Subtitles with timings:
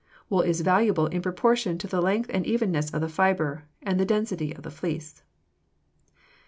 [0.31, 4.03] Wool is valuable in proportion to the length and evenness of the fiber and the
[4.05, 5.21] density of the fleece.